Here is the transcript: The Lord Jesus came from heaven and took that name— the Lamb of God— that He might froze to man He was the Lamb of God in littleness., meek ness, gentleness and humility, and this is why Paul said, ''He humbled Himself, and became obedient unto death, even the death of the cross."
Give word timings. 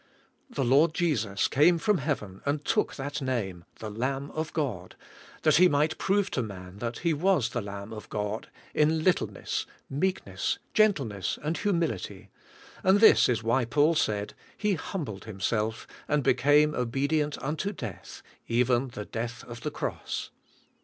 The 0.49 0.65
Lord 0.65 0.95
Jesus 0.95 1.47
came 1.47 1.77
from 1.77 1.99
heaven 1.99 2.41
and 2.43 2.65
took 2.65 2.95
that 2.95 3.21
name— 3.21 3.65
the 3.81 3.91
Lamb 3.91 4.31
of 4.31 4.51
God— 4.51 4.95
that 5.43 5.57
He 5.57 5.67
might 5.67 6.01
froze 6.01 6.31
to 6.31 6.41
man 6.41 6.81
He 7.03 7.13
was 7.13 7.49
the 7.49 7.61
Lamb 7.61 7.93
of 7.93 8.09
God 8.09 8.49
in 8.73 9.03
littleness., 9.03 9.67
meek 9.91 10.25
ness, 10.25 10.57
gentleness 10.73 11.37
and 11.43 11.55
humility, 11.59 12.31
and 12.83 12.99
this 12.99 13.29
is 13.29 13.43
why 13.43 13.63
Paul 13.63 13.93
said, 13.93 14.33
''He 14.57 14.75
humbled 14.75 15.25
Himself, 15.25 15.85
and 16.07 16.23
became 16.23 16.73
obedient 16.73 17.37
unto 17.37 17.71
death, 17.71 18.23
even 18.47 18.87
the 18.87 19.05
death 19.05 19.43
of 19.43 19.61
the 19.61 19.69
cross." 19.69 20.31